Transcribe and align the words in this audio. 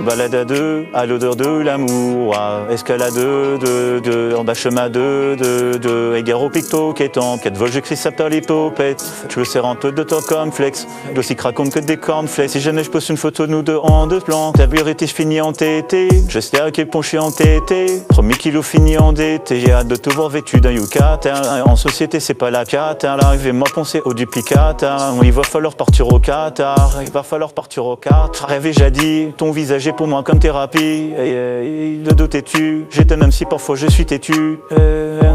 Balade 0.00 0.34
à 0.34 0.44
deux, 0.44 0.86
à 0.92 1.06
l'odeur 1.06 1.36
de 1.36 1.46
l'amour, 1.46 2.36
à 2.36 2.62
escalade 2.70 3.14
de, 3.14 4.34
en 4.34 4.44
bas 4.44 4.54
chemin 4.54 4.88
de, 4.88 5.36
de, 5.38 5.78
de, 5.78 6.16
égare 6.16 6.42
au 6.42 6.50
picto, 6.50 6.92
quétant, 6.92 7.38
quatre 7.38 7.56
vols, 7.56 7.72
j'écris 7.72 7.98
les 8.30 8.40
popettes. 8.40 9.04
Je 9.28 9.38
le 9.38 9.44
serre 9.44 9.76
peu 9.80 9.92
de 9.92 10.02
temps 10.02 10.20
comme 10.26 10.52
flex, 10.52 10.86
dossier 11.14 11.36
raconte 11.38 11.70
que 11.72 11.78
des 11.78 11.96
cornflakes. 11.96 12.50
Si 12.50 12.60
jamais 12.60 12.84
je 12.84 12.90
poste 12.90 13.08
une 13.08 13.16
photo 13.16 13.46
nous 13.46 13.62
deux 13.62 13.76
en 13.76 14.06
deux 14.06 14.20
plans, 14.20 14.52
ta 14.52 14.66
vérité, 14.66 15.06
je 15.06 15.14
finis 15.14 15.40
en 15.40 15.52
tété. 15.52 16.08
J'espère 16.28 16.70
qu'il 16.72 16.86
ponché 16.86 17.18
en 17.18 17.30
tété. 17.30 18.02
Premier 18.08 18.34
kilo 18.34 18.62
fini 18.62 18.98
en 18.98 19.12
DT, 19.12 19.60
j'ai 19.60 19.72
hâte 19.72 19.88
de 19.88 19.96
te 19.96 20.10
voir 20.10 20.28
vêtu 20.28 20.60
d'un 20.60 20.72
yucatan. 20.72 21.62
En 21.66 21.76
société, 21.76 22.20
c'est 22.20 22.34
pas 22.34 22.50
la 22.50 22.64
cata, 22.64 23.16
l'arrivée 23.16 23.52
m'a 23.52 23.66
pensé 23.72 24.02
au 24.04 24.12
duplicata. 24.12 25.12
Il 25.22 25.32
va 25.32 25.42
falloir 25.42 25.74
partir 25.74 26.08
au 26.08 26.18
Qatar, 26.18 26.98
il 27.02 27.10
va 27.10 27.22
falloir 27.22 27.52
partir 27.52 27.86
au 27.86 27.96
Qatar. 27.96 28.48
Rêvé 28.48 28.72
jadis, 28.72 29.28
ton 29.36 29.50
visage 29.50 29.83
est 29.88 29.92
pour 29.92 30.06
moi 30.06 30.22
comme 30.22 30.38
thérapie. 30.38 31.12
Et, 31.18 32.00
le 32.04 32.12
doute 32.12 32.36
tu 32.44 32.86
j'étais 32.90 33.16
même 33.16 33.32
si 33.32 33.44
parfois 33.44 33.76
je 33.76 33.86
suis 33.86 34.04
têtu. 34.04 34.58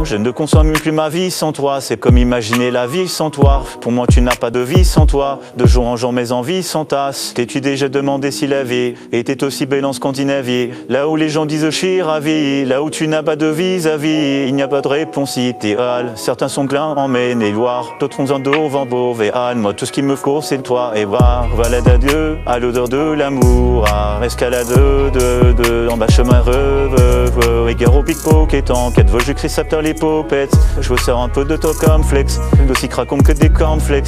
je 0.03 0.15
ne 0.15 0.31
consomme 0.31 0.73
plus 0.73 0.91
ma 0.91 1.09
vie 1.09 1.31
sans 1.31 1.51
toi, 1.51 1.81
c'est 1.81 1.97
comme 1.97 2.17
imaginer 2.17 2.71
la 2.71 2.87
vie 2.87 3.07
sans 3.07 3.29
toi. 3.29 3.63
Pour 3.81 3.91
moi, 3.91 4.07
tu 4.07 4.21
n'as 4.21 4.35
pas 4.35 4.51
de 4.51 4.59
vie 4.59 4.85
sans 4.85 5.05
toi. 5.05 5.39
De 5.57 5.65
jour 5.65 5.87
en 5.87 5.95
jour, 5.95 6.13
mes 6.13 6.31
envies 6.31 6.63
s'entassent. 6.63 7.33
T'es-tu 7.35 7.61
déjà 7.61 7.89
demandé 7.89 8.31
si 8.31 8.47
la 8.47 8.63
vie 8.63 8.93
était 9.11 9.43
aussi 9.43 9.65
belle 9.65 9.85
en 9.85 9.93
Scandinavie? 9.93 10.69
Là 10.87 11.07
où 11.07 11.15
les 11.15 11.29
gens 11.29 11.45
disent 11.45 11.65
je 11.65 11.69
suis 11.69 12.01
ravi, 12.01 12.65
là 12.65 12.81
où 12.81 12.89
tu 12.89 13.07
n'as 13.07 13.23
pas 13.23 13.35
de 13.35 13.45
vis-à-vis, 13.45 14.47
il 14.47 14.55
n'y 14.55 14.61
a 14.61 14.67
pas 14.67 14.81
de 14.81 14.87
réponse 14.87 15.37
idéale. 15.37 16.13
Certains 16.15 16.47
sont 16.47 16.65
glins 16.65 16.93
en 16.95 17.07
Maine 17.07 17.41
et 17.41 17.51
Loire, 17.51 17.95
d'autres 17.99 18.19
ont 18.19 18.31
un 18.31 18.39
dos, 18.39 18.67
vent 18.67 18.85
beau, 18.85 19.15
Moi, 19.55 19.73
tout 19.73 19.85
ce 19.85 19.91
qui 19.91 20.01
me 20.01 20.15
court, 20.15 20.43
c'est 20.43 20.63
toi 20.63 20.93
et 20.95 21.05
voir. 21.05 21.47
Valade 21.55 21.87
à 21.87 21.97
Dieu, 21.97 22.37
à 22.45 22.59
l'odeur 22.59 22.89
de 22.89 22.97
l'amour, 22.97 23.85
à 23.87 24.17
escalade 24.39 24.69
de, 24.69 25.51
de, 25.51 25.89
en 25.89 25.97
bas 25.97 26.07
chemin 26.07 26.39
reve, 26.39 27.67
et 27.67 27.75
guerre 27.75 27.93
au 27.93 28.03
pickpocket 28.03 28.71
en 28.71 28.89
quête 28.89 29.09
vol, 29.09 29.21
je 29.25 29.33
crie 29.33 29.53
les 29.83 29.93
popettes. 29.93 30.55
Je 30.79 30.87
vous 30.87 30.97
sers 30.97 31.17
un 31.17 31.27
peu 31.27 31.43
de 31.43 31.57
toi 31.57 31.73
comme 31.77 32.05
flex, 32.05 32.39
d'aussi 32.65 32.87
craquant 32.87 33.17
que 33.17 33.33
des 33.33 33.49
cornflakes 33.49 34.07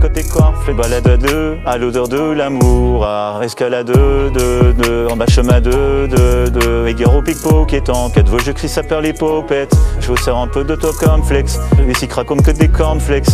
que 0.00 0.06
tes 0.06 0.22
corps, 0.22 0.54
balade 0.76 1.06
à 1.08 1.16
deux, 1.16 1.58
à 1.66 1.76
l'odeur 1.76 2.08
de 2.08 2.18
l'amour, 2.18 3.04
à 3.04 3.40
escalade 3.42 3.88
de, 3.88 4.30
de, 4.30 5.08
en 5.10 5.16
bas 5.16 5.26
chemin 5.26 5.60
de, 5.60 6.06
de, 6.06 6.48
de, 6.48 6.92
guerre 6.92 7.14
au 7.14 7.20
pickpocket 7.20 7.90
en 7.90 8.08
quête 8.08 8.28
vol, 8.28 8.40
je 8.44 8.52
crie 8.52 8.68
ça 8.68 8.82
perd 8.82 9.02
les 9.02 9.12
popettes. 9.12 9.74
Je 10.00 10.06
vous 10.06 10.16
sers 10.16 10.36
un 10.36 10.46
peu 10.46 10.64
de 10.64 10.76
toi 10.76 10.92
comme 10.98 11.22
flex, 11.22 11.58
si 11.98 12.08
comme 12.08 12.42
que 12.42 12.52
des 12.52 12.68
cornflakes. 12.68 13.26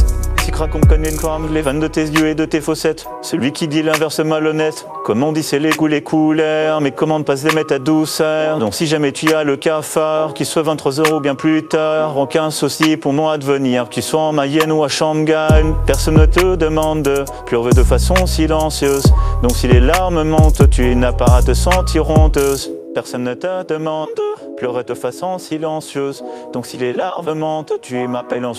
Qu'on 0.51 0.81
connaît 0.81 1.11
une 1.11 1.53
les 1.53 1.61
vannes 1.61 1.81
de 1.81 1.89
tes 1.89 2.05
yeux 2.05 2.29
et 2.29 2.35
de 2.37 2.45
tes 2.45 2.61
fossettes. 2.61 3.05
Celui 3.21 3.51
qui 3.53 3.67
dit 3.67 3.83
l'inverse 3.83 4.21
malhonnête. 4.21 4.87
Comme 5.05 5.23
on 5.25 5.33
dit, 5.33 5.43
c'est 5.43 5.59
les 5.59 5.71
goûts, 5.71 5.89
les 5.89 6.03
couleurs, 6.03 6.81
mais 6.81 6.93
comment 6.93 7.19
ne 7.19 7.25
pas 7.25 7.37
se 7.37 7.49
les 7.49 7.55
mettre 7.55 7.75
à 7.75 7.79
douceur 7.81 8.59
Donc 8.59 8.73
si 8.73 8.87
jamais 8.87 9.11
tu 9.11 9.35
as 9.35 9.43
le 9.43 9.57
cafard, 9.57 10.35
qu'il 10.35 10.47
soit 10.47 10.63
23 10.63 10.93
euros 11.01 11.21
bien 11.21 11.35
plus 11.35 11.67
tard, 11.67 12.17
aucun 12.17 12.51
souci 12.51 12.97
pour 12.97 13.13
moi 13.13 13.39
de 13.39 13.45
venir. 13.45 13.89
Qu'il 13.89 14.05
soit 14.05 14.21
en 14.21 14.33
Mayenne 14.33 14.71
ou 14.71 14.85
à 14.85 14.89
Shanghai, 14.89 15.65
personne 15.85 16.19
ne 16.19 16.27
te 16.27 16.55
demande 16.55 17.03
de 17.03 17.25
pleurer 17.47 17.73
de 17.73 17.83
façon 17.83 18.27
silencieuse. 18.27 19.05
Donc 19.43 19.53
si 19.57 19.67
les 19.67 19.81
larmes 19.81 20.23
montent, 20.23 20.71
tu 20.71 20.95
n'as 20.95 21.13
pas 21.13 21.39
à 21.39 21.43
te 21.43 21.55
sentir 21.55 22.09
honteuse. 22.09 22.71
Personne 22.95 23.25
ne 23.25 23.35
te 23.35 23.65
demande 23.67 24.11
de 24.17 24.57
pleurer 24.57 24.85
de 24.85 24.95
façon 24.95 25.39
silencieuse. 25.39 26.23
Donc 26.53 26.67
si 26.67 26.77
les 26.77 26.93
larmes 26.93 27.35
montent, 27.35 27.73
tu 27.83 28.07
m'appelles 28.07 28.47
en. 28.47 28.53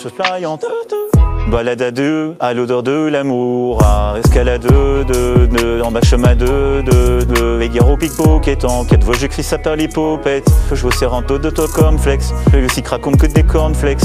Balade 1.50 1.82
à 1.82 1.90
deux, 1.90 2.34
à 2.40 2.54
l'odeur 2.54 2.82
de 2.82 3.08
l'amour, 3.08 3.82
à 3.84 4.14
escalade 4.18 4.62
de, 4.62 5.04
de, 5.04 5.82
en 5.82 5.90
bas 5.90 6.00
chemin 6.00 6.34
de, 6.34 6.80
de, 6.82 7.22
de, 7.22 7.66
guerre 7.66 7.88
au 7.88 7.96
pickpocket 7.96 8.64
en 8.64 8.84
quête, 8.84 9.04
je 9.18 9.26
crie 9.26 9.42
ça 9.42 9.58
par 9.58 9.76
l'hypopète, 9.76 10.46
je 10.72 10.82
vous 10.82 10.90
serre 10.90 11.12
un 11.12 11.22
peu 11.22 11.38
de 11.38 11.50
toi 11.50 11.66
comme 11.72 11.98
flex, 11.98 12.32
le 12.52 12.64
aussi 12.64 12.82
que 12.82 13.26
des 13.26 13.42
cornflakes. 13.42 14.04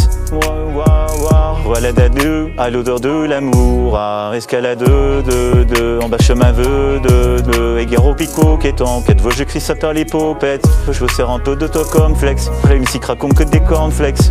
Balade 1.67 1.99
à 1.99 2.09
deux, 2.09 2.49
à 2.57 2.69
l'odeur 2.69 2.99
de 2.99 3.25
l'amour, 3.25 3.97
à 3.97 4.31
escalade 4.35 4.79
de, 4.79 5.21
de, 5.63 5.99
en 6.03 6.09
bas 6.09 6.17
chemin 6.19 6.51
de, 6.51 6.99
de, 6.99 7.41
de, 7.41 7.83
guerre 7.85 8.05
au 8.05 8.13
pickpocket 8.13 8.81
en 8.81 9.01
quête, 9.01 9.21
je 9.35 9.43
crie 9.45 9.61
ça 9.61 9.75
par 9.75 9.93
l'hypopète, 9.93 10.67
je 10.91 10.99
vous 10.99 11.09
serre 11.09 11.29
un 11.29 11.39
peu 11.39 11.55
de 11.55 11.67
toi 11.67 11.83
comme 11.89 12.15
flex, 12.15 12.51
le 12.69 12.81
aussi 12.81 12.99
que 12.99 13.43
des 13.43 13.61
cornflakes. 13.61 14.29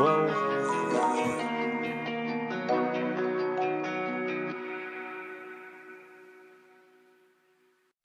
blow. 0.00 0.59